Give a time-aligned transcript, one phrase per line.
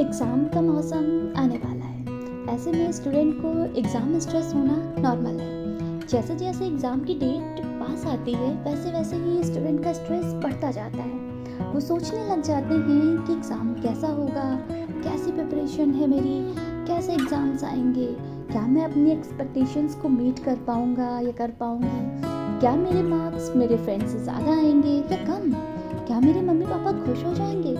[0.00, 6.06] Exam का मौसम आने वाला है। ऐसे में स्टूडेंट को एग्ज़ाम स्ट्रेस होना नॉर्मल है।
[6.06, 10.70] जैसे जैसे एग्ज़ाम की डेट पास आती है, वैसे वैसे ही स्टूडेंट का स्ट्रेस बढ़ता
[10.70, 16.38] जाता है। वो सोचने लग जाते हैं कि एग्ज़ाम कैसा होगा, कैसी प्रिपरेशन है मेरी,
[16.86, 18.06] कैसे एग्ज़ाम्स आएँगे,
[18.52, 22.20] क्या मैं अपनी एक्सपेक्टेशंस को मीट कर पाऊँगा या कर पाऊँगी?
[22.60, 25.52] क्या मेरे मार्क्स मेरे फ्रेंड्स से ज़्यादा आएँगे या कम?
[26.06, 27.76] क्या मेरे मम्मी पापा खुश हो जाएँगे?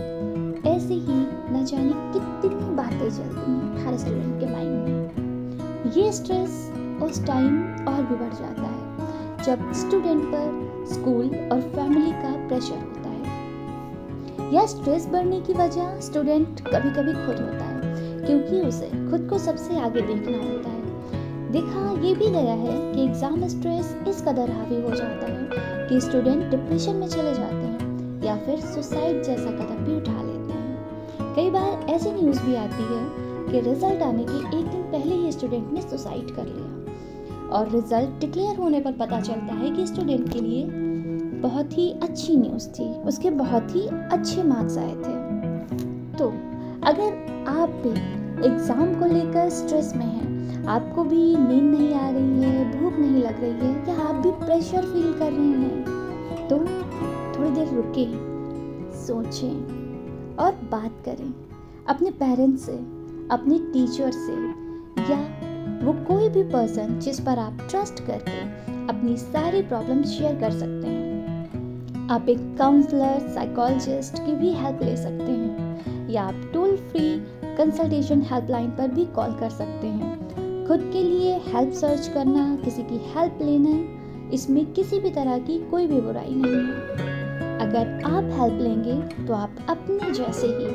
[3.99, 6.65] स्टूडेंट के माइंड में। ये स्ट्रेस
[7.03, 12.75] उस टाइम और भी बढ़ जाता है, जब स्टूडेंट पर स्कूल और फैमिली का प्रेशर
[12.77, 17.77] होता है। यह स्ट्रेस बढ़ने की वजह स्टूडेंट कभी कभी खुद होता है,
[18.27, 23.05] क्योंकि उसे खुद को सबसे आगे देखना होता है। देखा, ये भी गया है कि
[23.05, 28.23] एग्ज़ाम स्ट्रेस इस कदर हावी हो जाता है कि स्टूडेंट डिप्रेशन में चले जाते हैं,
[28.25, 32.83] या फिर सुसाइड जैसा कदम भी उठा लेते हैं। कई बार ऐसी न्यूज़ भी आती
[32.85, 37.69] है कि रिज़ल्ट आने के एक दिन पहले ही स्टूडेंट ने सुसाइड कर लिया। और
[37.69, 40.67] रिज़ल्ट डिक्लेयर होने पर पता चलता है कि स्टूडेंट के लिए
[41.43, 45.17] बहुत ही अच्छी न्यूज़ थी। उसके बहुत ही अच्छे मार्क्स आए थे।
[46.19, 46.29] तो
[46.83, 47.91] अगर आप भी
[48.47, 53.23] एग्ज़ाम को लेकर स्ट्रेस में हैं, आपको भी नींद नहीं आ रही है, भूख नहीं
[53.23, 56.59] लग रही है, या आप भी प्रेशर फील कर रहे हैं तो
[57.35, 58.07] थोड़ी देर रुके,
[58.99, 61.33] सोचें और बात करें।
[61.89, 62.73] अपने पेरेंट्स से
[63.31, 64.33] अपने टीचर से
[65.13, 65.19] या
[65.85, 68.41] वो कोई भी पर्सन जिस पर आप ट्रस्ट करके
[68.89, 74.97] अपनी सारी प्रॉब्लम शेयर कर सकते हैं। आप एक काउंसलर साइकोलॉजिस्ट की भी हेल्प ले
[74.97, 77.19] सकते हैं या आप टोल फ्री
[77.57, 82.83] कंसल्टेशन हेल्पलाइन पर भी कॉल कर सकते हैं। खुद के लिए हेल्प सर्च करना, किसी
[82.83, 83.79] की हेल्प लेना,
[84.33, 87.18] इसमें किसी भी तरह की कोई भी बुराई नहीं है।
[87.69, 90.67] अगर आप हेल्प लेंगे तो आप अपने जैसे ही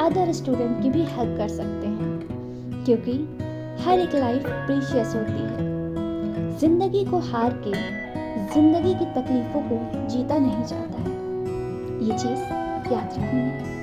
[0.00, 3.12] अदर स्टूडेंट की भी हेल्प कर सकते हैं। क्योंकि
[3.82, 7.72] हर एक लाइफ प्रीशियस होती है। ज़िंदगी को हार के,
[8.54, 11.12] ज़िंदगी की तकलीफ़ों को जीता नहीं जाता है।
[12.06, 12.40] ये चीज़
[12.92, 13.79] याद रखनी है।